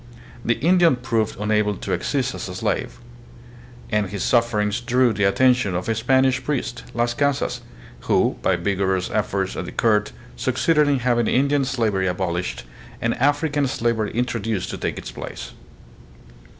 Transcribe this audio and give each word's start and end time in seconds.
The 0.43 0.57
Indian 0.61 0.95
proved 0.95 1.39
unable 1.39 1.75
to 1.77 1.91
exist 1.93 2.33
as 2.33 2.49
a 2.49 2.55
slave. 2.55 2.97
And 3.91 4.09
his 4.09 4.23
sufferings 4.23 4.81
drew 4.81 5.13
the' 5.13 5.25
attention 5.25 5.75
of 5.75 5.87
a 5.87 5.93
Spanish 5.93 6.43
priest, 6.43 6.83
Las 6.95 7.13
Casas, 7.13 7.61
who 8.07 8.39
by 8.41 8.55
vigorous 8.55 9.11
efforts 9.11 9.55
at 9.55 9.65
the 9.65 9.71
court 9.71 10.11
succeeded 10.35 10.87
in 10.87 10.97
having 11.05 11.27
Indian 11.27 11.65
slavery 11.65 12.07
abolished 12.07 12.63
and 12.99 13.13
African 13.21 13.67
slavery 13.67 14.09
introduced 14.15 14.71
to 14.71 14.77
take 14.79 14.97
its 14.97 15.11
place. 15.11 15.51